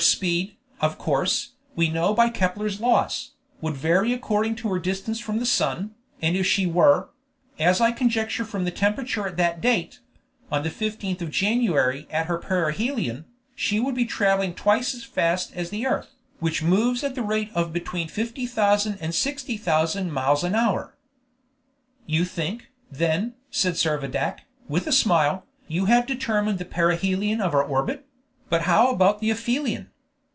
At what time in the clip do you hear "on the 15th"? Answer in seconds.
10.51-11.21